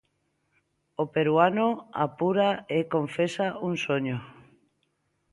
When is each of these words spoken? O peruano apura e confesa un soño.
O 1.03 1.05
peruano 1.13 1.67
apura 2.05 2.49
e 2.77 2.79
confesa 2.93 3.47
un 3.67 3.73
soño. 3.85 4.17